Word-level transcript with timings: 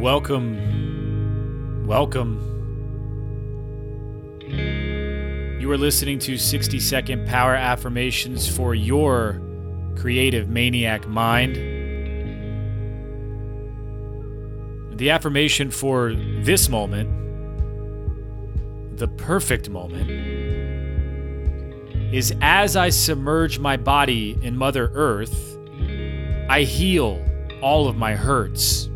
Welcome. 0.00 1.86
Welcome. 1.86 2.40
You 5.60 5.70
are 5.70 5.76
listening 5.76 6.18
to 6.20 6.38
60 6.38 6.80
second 6.80 7.28
power 7.28 7.54
affirmations 7.54 8.48
for 8.48 8.74
your 8.74 9.42
creative 9.96 10.48
maniac 10.48 11.06
mind. 11.06 11.56
The 14.98 15.10
affirmation 15.10 15.70
for 15.70 16.14
this 16.14 16.70
moment, 16.70 17.10
the 18.96 19.08
perfect 19.08 19.68
moment, 19.68 20.10
is 22.10 22.34
as 22.40 22.74
I 22.74 22.88
submerge 22.88 23.58
my 23.58 23.76
body 23.76 24.38
in 24.40 24.56
Mother 24.56 24.90
Earth, 24.94 25.58
I 26.48 26.62
heal 26.62 27.22
all 27.60 27.86
of 27.86 27.96
my 27.96 28.16
hurts. 28.16 28.89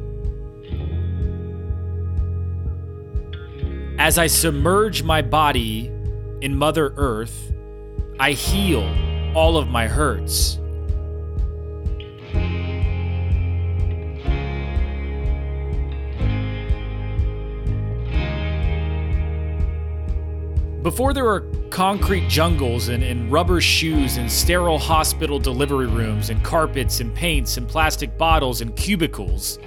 As 4.05 4.19
I 4.19 4.27
submerge 4.27 5.03
my 5.03 5.23
body 5.23 5.91
in 6.43 6.55
Mother 6.55 6.93
Earth, 6.99 7.55
I 8.21 8.33
heal 8.33 8.83
all 9.35 9.57
of 9.57 9.69
my 9.69 9.89
hurts. 9.89 10.59
Before 20.83 21.15
there 21.15 21.25
were 21.25 21.51
concrete 21.71 22.29
jungles 22.29 22.89
and, 22.89 23.03
and, 23.03 23.33
rubber 23.33 23.63
shoes 23.63 24.19
and 24.19 24.31
sterile 24.31 24.79
hospital 24.79 25.39
delivery 25.39 25.87
rooms 25.87 26.29
and 26.29 26.45
carpets 26.45 27.01
and 27.01 27.15
paints 27.15 27.57
and 27.57 27.67
plastic 27.67 28.19
bottles 28.19 28.61
and 28.61 28.77
cubicles, 28.77 29.59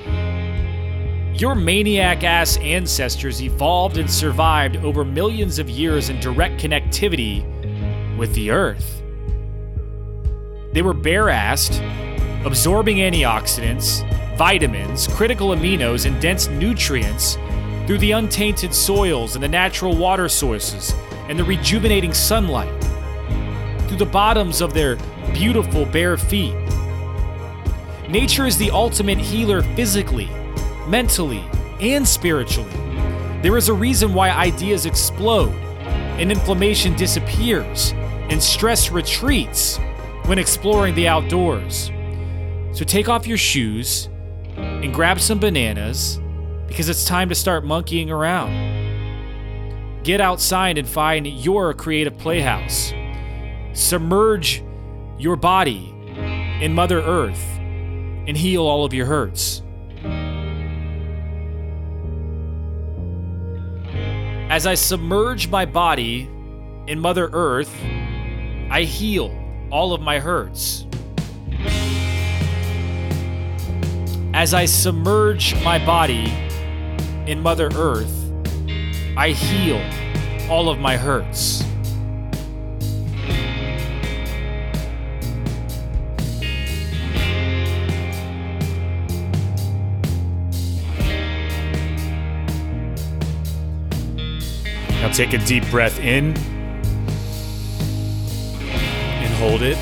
your 1.42 1.54
maniac 1.54 2.24
ass 2.24 2.58
ancestors 2.58 3.42
evolved 3.42 3.98
and 3.98 4.10
survived 4.10 4.78
over 4.78 5.06
millions 5.06 5.60
of 5.60 5.70
years 5.70 6.10
in 6.10 6.20
direct 6.20 6.60
connectivity 6.60 7.46
with 8.18 8.34
the 8.34 8.50
earth. 8.50 9.04
They 10.74 10.82
were 10.82 10.94
bare 10.94 11.26
assed, 11.26 11.80
absorbing 12.44 12.98
antioxidants, 12.98 14.04
vitamins, 14.36 15.08
critical 15.08 15.50
aminos, 15.50 16.06
and 16.06 16.20
dense 16.22 16.48
nutrients 16.48 17.36
through 17.86 18.00
the 18.00 18.12
untainted 18.12 18.74
soils 18.74 19.36
and 19.36 19.44
the 19.44 19.48
natural 19.48 19.96
water 19.96 20.28
sources 20.28 20.94
and 21.30 21.38
the 21.38 21.44
rejuvenating 21.44 22.14
sunlight, 22.14 22.84
through 23.88 23.98
the 23.98 24.06
bottoms 24.06 24.62
of 24.62 24.74
their 24.74 24.96
beautiful 25.34 25.86
bare 25.86 26.18
feet. 26.18 26.56
Nature 28.10 28.46
is 28.46 28.58
the 28.58 28.72
ultimate 28.72 29.18
healer 29.18 29.62
physically, 29.76 30.30
mentally, 30.88 31.44
and 31.80 32.08
spiritually. 32.08 32.72
There 33.42 33.58
is 33.58 33.70
a 33.70 33.74
reason 33.74 34.14
why 34.14 34.32
ideas 34.32 34.86
explode, 34.86 35.54
and 36.20 36.32
inflammation 36.32 36.96
disappears, 36.96 37.94
and 38.30 38.42
stress 38.42 38.90
retreats 38.92 39.78
when 40.26 40.40
exploring 40.40 40.96
the 40.96 41.08
outdoors. 41.08 41.92
So 42.72 42.84
take 42.84 43.10
off 43.10 43.28
your 43.28 43.38
shoes 43.38 44.10
and 44.56 44.94
grab 44.94 45.20
some 45.20 45.40
bananas 45.40 46.20
because 46.68 46.90
it's 46.90 47.06
time 47.06 47.30
to 47.30 47.36
start 47.36 47.66
monkeying 47.66 48.12
around. 48.12 50.04
Get 50.04 50.22
outside 50.22 50.78
and 50.78 50.88
find 50.88 51.28
your 51.28 51.74
creative 51.74 52.18
playhouse. 52.18 52.94
Submerge 53.74 54.64
your 55.18 55.36
body 55.36 55.94
in 56.62 56.74
Mother 56.74 57.00
Earth 57.02 57.44
and 58.28 58.36
heal 58.36 58.64
all 58.64 58.84
of 58.84 58.94
your 58.94 59.06
hurts. 59.06 59.62
As 64.58 64.66
I 64.66 64.74
submerge 64.74 65.50
my 65.50 65.68
body 65.68 66.28
in 66.88 67.00
Mother 67.00 67.30
Earth, 67.32 67.72
I 68.72 68.86
heal 68.90 69.32
all 69.70 69.94
of 69.94 70.02
my 70.02 70.18
hurts. 70.18 70.88
As 74.34 74.56
I 74.56 74.66
submerge 74.66 75.54
my 75.64 75.78
body 75.86 76.34
in 77.28 77.40
Mother 77.40 77.70
Earth, 77.76 78.34
I 79.16 79.30
heal 79.30 79.80
all 80.50 80.70
of 80.70 80.80
my 80.80 80.98
hurts. 80.98 81.64
Now 95.08 95.14
take 95.14 95.32
a 95.32 95.38
deep 95.38 95.66
breath 95.72 96.00
in 96.02 96.36
and 99.24 99.34
hold 99.36 99.62
it. 99.62 99.78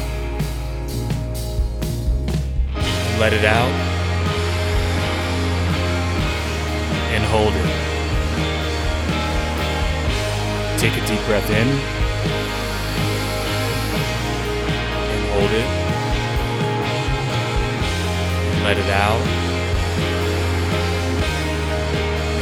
Let 3.20 3.34
it 3.34 3.44
out 3.44 3.72
and 7.10 7.24
hold 7.24 7.56
it. 7.56 7.66
Take 10.80 10.94
a 10.94 11.08
deep 11.08 11.26
breath 11.26 11.50
in 11.50 11.68
and 15.10 15.26
hold 15.34 15.52
it. 15.52 15.68
Let 18.64 18.78
it 18.78 18.90
out 18.92 19.22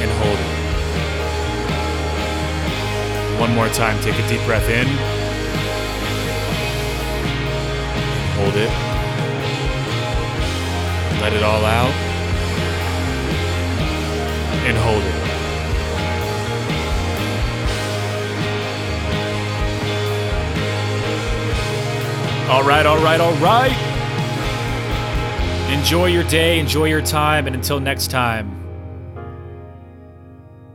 and 0.02 0.12
hold 0.20 0.38
it. 0.38 0.53
One 3.40 3.54
more 3.56 3.70
time, 3.70 4.02
take 4.02 4.16
a 4.16 4.28
deep 4.28 4.44
breath 4.46 4.70
in 4.70 4.88
hold 8.44 8.56
it. 8.58 8.70
Let 11.22 11.34
it 11.34 11.44
all 11.44 11.64
out 11.64 11.94
and 14.66 14.78
hold 14.78 15.04
it. 15.04 15.24
All 22.50 22.64
right, 22.64 22.86
all 22.86 23.02
right, 23.02 23.22
all 23.22 23.34
right. 23.36 23.72
Enjoy 25.72 26.08
your 26.08 26.24
day, 26.26 26.60
enjoy 26.60 26.86
your 26.86 27.02
time, 27.02 27.48
and 27.48 27.56
until 27.56 27.80
next 27.80 28.12
time, 28.12 28.60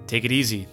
take 0.07 0.25
it 0.25 0.33
easy. 0.33 0.67